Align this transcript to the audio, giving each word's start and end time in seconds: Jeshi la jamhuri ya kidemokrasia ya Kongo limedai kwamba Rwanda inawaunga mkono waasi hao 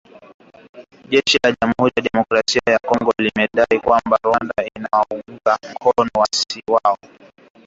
Jeshi 1.11 1.37
la 1.43 1.51
jamhuri 1.61 1.91
ya 1.95 2.03
kidemokrasia 2.03 2.61
ya 2.69 2.79
Kongo 2.79 3.13
limedai 3.17 3.79
kwamba 3.79 4.17
Rwanda 4.23 4.53
inawaunga 4.75 5.57
mkono 5.73 6.09
waasi 6.15 6.63
hao 6.83 6.97